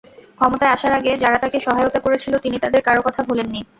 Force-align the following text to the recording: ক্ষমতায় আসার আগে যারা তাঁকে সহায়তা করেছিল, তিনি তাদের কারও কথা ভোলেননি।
ক্ষমতায় 0.39 0.73
আসার 0.75 0.93
আগে 0.99 1.11
যারা 1.23 1.37
তাঁকে 1.39 1.59
সহায়তা 1.59 1.99
করেছিল, 2.05 2.33
তিনি 2.37 2.57
তাদের 2.59 2.81
কারও 2.87 3.05
কথা 3.07 3.21
ভোলেননি। 3.27 3.61